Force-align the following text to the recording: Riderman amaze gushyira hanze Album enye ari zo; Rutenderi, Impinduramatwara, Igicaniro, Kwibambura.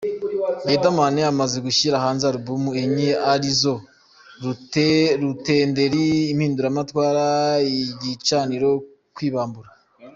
Riderman 0.69 1.15
amaze 1.31 1.57
gushyira 1.65 2.03
hanze 2.05 2.23
Album 2.31 2.63
enye 2.81 3.09
ari 3.31 3.51
zo; 3.61 3.75
Rutenderi, 5.27 6.07
Impinduramatwara, 6.31 7.27
Igicaniro, 7.81 8.71
Kwibambura. 9.15 9.69